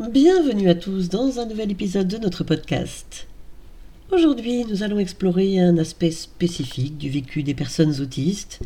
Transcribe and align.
Bienvenue 0.00 0.68
à 0.68 0.76
tous 0.76 1.08
dans 1.08 1.40
un 1.40 1.46
nouvel 1.46 1.72
épisode 1.72 2.06
de 2.06 2.18
notre 2.18 2.44
podcast. 2.44 3.26
Aujourd'hui, 4.12 4.64
nous 4.64 4.84
allons 4.84 5.00
explorer 5.00 5.58
un 5.58 5.76
aspect 5.76 6.12
spécifique 6.12 6.96
du 6.98 7.10
vécu 7.10 7.42
des 7.42 7.52
personnes 7.52 8.00
autistes, 8.00 8.60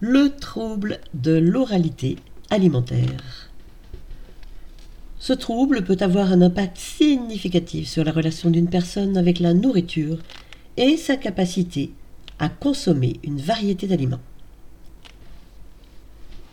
le 0.00 0.28
trouble 0.28 0.98
de 1.14 1.36
l'oralité 1.36 2.16
alimentaire. 2.50 3.48
Ce 5.20 5.32
trouble 5.32 5.84
peut 5.84 5.98
avoir 6.00 6.32
un 6.32 6.42
impact 6.42 6.78
significatif 6.78 7.88
sur 7.88 8.02
la 8.02 8.10
relation 8.10 8.50
d'une 8.50 8.68
personne 8.68 9.16
avec 9.16 9.38
la 9.38 9.54
nourriture 9.54 10.18
et 10.76 10.96
sa 10.96 11.16
capacité 11.16 11.92
à 12.40 12.48
consommer 12.48 13.20
une 13.22 13.40
variété 13.40 13.86
d'aliments. 13.86 14.18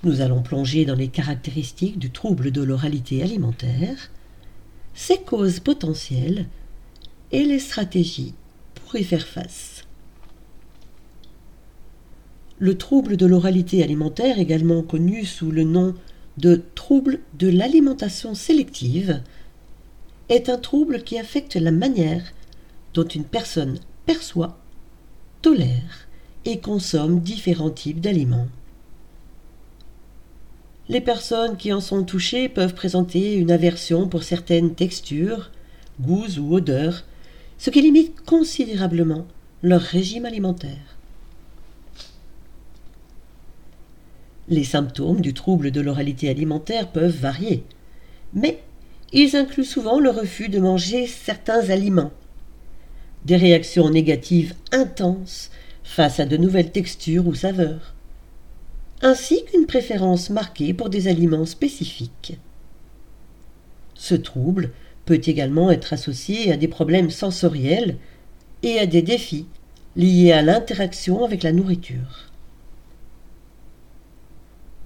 Nous 0.08 0.22
allons 0.22 0.42
plonger 0.42 0.86
dans 0.86 0.96
les 0.96 1.10
caractéristiques 1.10 2.00
du 2.00 2.12
trouble 2.12 2.52
de 2.52 2.62
l'oralité 2.62 3.22
alimentaire, 3.22 4.10
ses 4.94 5.18
causes 5.18 5.60
potentielles 5.60 6.46
et 7.34 7.44
les 7.44 7.60
stratégies 7.60 8.34
pour 8.74 8.96
y 8.96 9.04
faire 9.04 9.28
face. 9.28 9.84
Le 12.58 12.78
trouble 12.78 13.18
de 13.18 13.26
l'oralité 13.26 13.84
alimentaire, 13.84 14.40
également 14.40 14.82
connu 14.82 15.26
sous 15.26 15.52
le 15.52 15.66
nom 15.66 15.94
de 16.38 16.64
trouble 16.74 17.20
de 17.38 17.50
l'alimentation 17.50 18.34
sélective, 18.34 19.22
est 20.30 20.48
un 20.48 20.58
trouble 20.58 21.04
qui 21.04 21.20
affecte 21.20 21.58
la 21.58 21.72
manière 21.72 22.24
dont 22.94 23.04
une 23.04 23.26
personne 23.26 23.78
perçoit, 24.06 24.58
tolère 25.42 26.08
et 26.46 26.62
consomme 26.62 27.20
différents 27.20 27.72
types 27.72 28.00
d'aliments. 28.00 28.48
Les 30.90 31.02
personnes 31.02 31.58
qui 31.58 31.74
en 31.74 31.82
sont 31.82 32.04
touchées 32.04 32.48
peuvent 32.48 32.74
présenter 32.74 33.34
une 33.36 33.52
aversion 33.52 34.08
pour 34.08 34.24
certaines 34.24 34.74
textures, 34.74 35.52
goûts 36.00 36.40
ou 36.40 36.56
odeurs, 36.56 37.04
ce 37.58 37.70
qui 37.70 37.82
limite 37.82 38.22
considérablement 38.22 39.26
leur 39.64 39.82
régime 39.82 40.26
alimentaire. 40.26 40.98
Les 44.48 44.64
symptômes 44.64 45.20
du 45.20 45.34
trouble 45.34 45.72
de 45.72 45.82
l'oralité 45.82 46.30
alimentaire 46.30 46.90
peuvent 46.90 47.18
varier, 47.18 47.66
mais 48.34 48.64
ils 49.12 49.36
incluent 49.36 49.66
souvent 49.66 50.00
le 50.00 50.10
refus 50.10 50.48
de 50.48 50.60
manger 50.60 51.06
certains 51.06 51.70
aliments, 51.70 52.12
des 53.26 53.36
réactions 53.36 53.90
négatives 53.90 54.54
intenses 54.72 55.50
face 55.84 56.22
à 56.22 56.26
de 56.26 56.38
nouvelles 56.38 56.72
textures 56.72 57.28
ou 57.28 57.36
saveurs, 57.36 57.94
ainsi 59.02 59.44
qu'une 59.46 59.66
préférence 59.66 60.30
marquée 60.30 60.74
pour 60.74 60.90
des 60.90 61.08
aliments 61.08 61.46
spécifiques. 61.46 62.38
Ce 63.94 64.16
trouble 64.16 64.72
peut 65.06 65.22
également 65.24 65.72
être 65.72 65.94
associé 65.94 66.52
à 66.52 66.58
des 66.58 66.68
problèmes 66.68 67.10
sensoriels 67.10 67.98
et 68.64 68.80
à 68.80 68.86
des 68.86 69.02
défis 69.02 69.48
liés 69.96 70.32
à 70.32 70.42
l'interaction 70.42 71.24
avec 71.24 71.44
la 71.44 71.52
nourriture. 71.52 72.30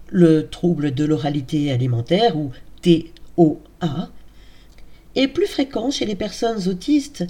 Le 0.10 0.48
trouble 0.48 0.94
de 0.94 1.06
l'oralité 1.06 1.72
alimentaire, 1.72 2.38
ou 2.38 2.52
TOA, 2.82 4.10
est 5.16 5.28
plus 5.28 5.48
fréquent 5.48 5.90
chez 5.90 6.06
les 6.06 6.16
personnes 6.16 6.68
autistes 6.68 7.26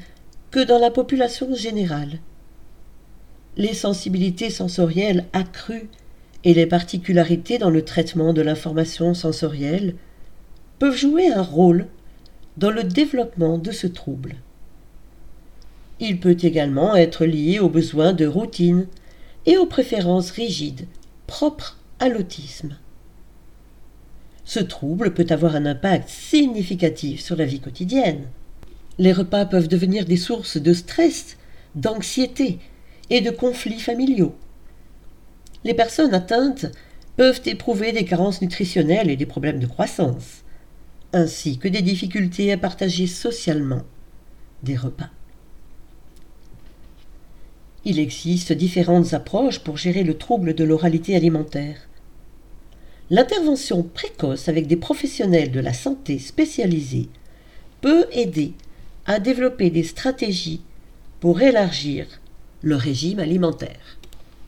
que 0.50 0.60
dans 0.60 0.80
la 0.80 0.92
population 0.92 1.54
générale. 1.56 2.20
Les 3.58 3.74
sensibilités 3.74 4.50
sensorielles 4.50 5.26
accrues 5.34 5.90
et 6.44 6.54
les 6.54 6.66
particularités 6.66 7.58
dans 7.58 7.70
le 7.70 7.84
traitement 7.84 8.34
de 8.34 8.42
l'information 8.42 9.14
sensorielle 9.14 9.96
peuvent 10.80 10.96
jouer 10.96 11.28
un 11.28 11.42
rôle 11.42 11.88
dans 12.58 12.72
le 12.72 12.84
développement 12.84 13.58
de 13.58 13.72
ce 13.72 13.88
trouble. 13.88 14.36
Il 16.00 16.20
peut 16.20 16.38
également 16.42 16.96
être 16.96 17.26
lié 17.26 17.60
aux 17.60 17.70
besoins 17.70 18.14
de 18.14 18.26
routine 18.26 18.88
et 19.46 19.58
aux 19.58 19.68
préférences 19.68 20.32
rigides 20.32 20.88
propres 21.28 21.78
à 22.00 22.10
l'autisme. 22.10 22.76
Ce 24.44 24.60
trouble 24.60 25.14
peut 25.14 25.28
avoir 25.30 25.56
un 25.56 25.66
impact 25.66 26.10
significatif 26.10 27.22
sur 27.22 27.36
la 27.36 27.46
vie 27.46 27.60
quotidienne. 27.60 28.26
Les 28.98 29.14
repas 29.14 29.46
peuvent 29.46 29.68
devenir 29.68 30.06
des 30.06 30.18
sources 30.18 30.58
de 30.58 30.74
stress, 30.74 31.38
d'anxiété 31.76 32.60
et 33.10 33.22
de 33.22 33.30
conflits 33.30 33.80
familiaux 33.80 34.36
les 35.64 35.74
personnes 35.74 36.14
atteintes 36.14 36.68
peuvent 37.18 37.42
éprouver 37.46 37.92
des 37.92 38.06
carences 38.06 38.42
nutritionnelles 38.42 39.10
et 39.10 39.18
des 39.18 39.26
problèmes 39.26 39.60
de 39.60 39.68
croissance, 39.68 40.44
ainsi 41.14 41.58
que 41.58 41.68
des 41.68 41.82
difficultés 41.82 42.52
à 42.52 42.58
partager 42.58 43.08
socialement 43.08 43.84
des 44.64 44.76
repas. 44.76 45.10
Il 47.84 48.00
existe 48.00 48.54
différentes 48.54 49.14
approches 49.14 49.60
pour 49.60 49.78
gérer 49.78 50.04
le 50.04 50.18
trouble 50.18 50.54
de 50.54 50.64
l'oralité 50.64 51.16
alimentaire. 51.16 51.88
L'intervention 53.10 53.84
précoce 53.84 54.48
avec 54.48 54.68
des 54.68 54.78
professionnels 54.78 55.52
de 55.52 55.60
la 55.60 55.74
santé 55.74 56.20
spécialisés 56.20 57.10
peut 57.82 58.06
aider 58.12 58.54
à 59.06 59.20
développer 59.20 59.70
des 59.70 59.84
stratégies 59.84 60.62
pour 61.20 61.42
élargir 61.42 62.06
le 62.62 62.76
régime 62.76 63.20
alimentaire. 63.20 64.01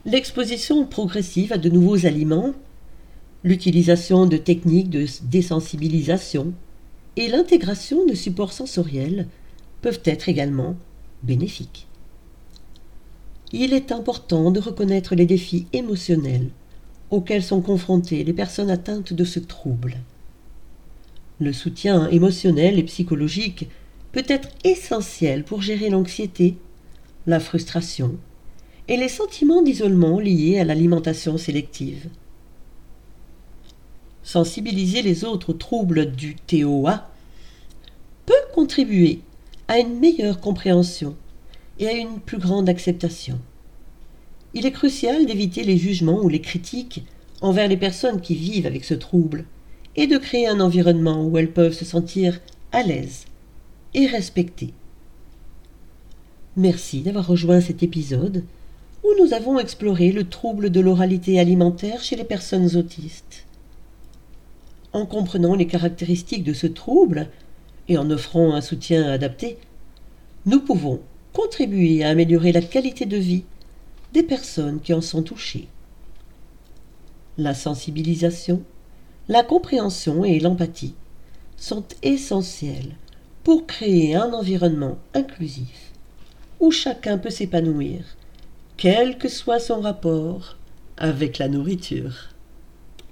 L'exposition 0.06 0.86
progressive 0.86 1.54
à 1.54 1.58
de 1.58 1.70
nouveaux 1.70 2.06
aliments, 2.06 2.52
l'utilisation 3.46 4.26
de 4.26 4.36
techniques 4.36 4.90
de 4.90 5.06
désensibilisation 5.24 6.54
et 7.16 7.30
l'intégration 7.30 8.06
de 8.06 8.14
supports 8.14 8.52
sensoriels 8.52 9.28
peuvent 9.82 10.02
être 10.04 10.28
également 10.28 10.76
bénéfiques. 11.24 11.88
Il 13.54 13.72
est 13.72 13.94
important 13.94 14.52
de 14.52 14.60
reconnaître 14.60 15.16
les 15.16 15.26
défis 15.26 15.68
émotionnels 15.72 16.50
auxquels 17.10 17.44
sont 17.44 17.62
confrontées 17.62 18.26
les 18.26 18.34
personnes 18.34 18.72
atteintes 18.72 19.14
de 19.14 19.24
ce 19.24 19.40
trouble. 19.40 19.96
Le 21.40 21.54
soutien 21.54 22.10
émotionnel 22.10 22.78
et 22.78 22.84
psychologique 22.84 23.70
peut 24.12 24.26
être 24.28 24.50
essentiel 24.66 25.46
pour 25.46 25.62
gérer 25.62 25.90
l'anxiété, 25.90 26.58
la 27.26 27.40
frustration, 27.40 28.18
et 28.88 28.98
les 28.98 29.10
sentiments 29.10 29.62
d'isolement 29.62 30.20
liés 30.20 30.60
à 30.60 30.66
l'alimentation 30.66 31.38
sélective. 31.38 32.10
Sensibiliser 34.24 35.02
les 35.02 35.24
autres 35.24 35.54
troubles 35.54 36.12
du 36.12 36.36
TOA 36.36 37.10
peut 38.26 38.34
contribuer 38.54 39.20
à 39.68 39.80
une 39.80 40.00
meilleure 40.00 40.40
compréhension 40.40 41.16
et 41.80 41.88
à 41.88 41.94
une 41.94 42.20
plus 42.20 42.38
grande 42.38 42.70
acceptation. 42.70 43.40
Il 44.54 44.66
est 44.66 44.72
crucial 44.72 45.26
d'éviter 45.26 45.64
les 45.64 45.78
jugements 45.78 46.22
ou 46.22 46.30
les 46.30 46.42
critiques 46.42 47.04
envers 47.42 47.68
les 47.68 47.78
personnes 47.78 48.22
qui 48.22 48.36
vivent 48.36 48.68
avec 48.68 48.86
ce 48.86 48.94
trouble 48.94 49.46
et 49.96 50.08
de 50.08 50.18
créer 50.18 50.48
un 50.48 50.60
environnement 50.60 51.26
où 51.26 51.38
elles 51.38 51.52
peuvent 51.52 51.74
se 51.74 51.86
sentir 51.86 52.40
à 52.72 52.84
l'aise 52.84 53.26
et 53.94 54.08
respectées. 54.08 54.74
Merci 56.56 57.02
d'avoir 57.02 57.28
rejoint 57.28 57.62
cet 57.62 57.84
épisode 57.84 58.44
où 59.04 59.10
nous 59.20 59.34
avons 59.34 59.60
exploré 59.60 60.12
le 60.12 60.28
trouble 60.28 60.70
de 60.70 60.80
l'oralité 60.80 61.40
alimentaire 61.40 62.02
chez 62.02 62.16
les 62.16 62.24
personnes 62.24 62.76
autistes. 62.78 63.46
En 64.94 65.06
comprenant 65.06 65.56
les 65.56 65.68
caractéristiques 65.68 66.44
de 66.44 66.54
ce 66.54 66.68
trouble 66.68 67.30
et 67.90 67.98
en 67.98 68.10
offrant 68.10 68.54
un 68.54 68.62
soutien 68.62 69.12
adapté, 69.12 69.58
nous 70.46 70.62
pouvons 70.62 71.02
contribuer 71.34 72.04
à 72.04 72.10
améliorer 72.10 72.52
la 72.52 72.62
qualité 72.62 73.06
de 73.06 73.18
vie 73.18 73.44
des 74.14 74.24
personnes 74.24 74.80
qui 74.80 74.94
en 74.94 75.02
sont 75.02 75.24
touchées. 75.24 75.68
La 77.38 77.54
sensibilisation, 77.54 78.62
la 79.28 79.44
compréhension 79.44 80.24
et 80.24 80.40
l'empathie 80.40 80.94
sont 81.58 81.84
essentielles 82.04 82.96
pour 83.44 83.66
créer 83.66 84.16
un 84.16 84.32
environnement 84.34 84.98
inclusif 85.14 85.92
où 86.60 86.72
chacun 86.72 87.18
peut 87.18 87.30
s'épanouir 87.30 88.04
quel 88.78 89.18
que 89.18 89.30
soit 89.30 89.60
son 89.60 89.82
rapport 89.82 90.58
avec 90.98 91.38
la 91.38 91.48
nourriture. 91.48 92.33